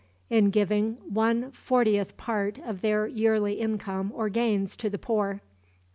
In 0.31 0.49
giving 0.49 0.95
one 1.13 1.51
fortieth 1.51 2.17
part 2.17 2.57
of 2.57 2.81
their 2.81 3.05
yearly 3.05 3.59
income 3.61 4.11
or 4.15 4.29
gains 4.29 4.75
to 4.77 4.89
the 4.89 4.97
poor. 4.97 5.41